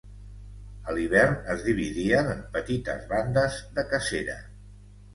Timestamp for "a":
0.89-0.95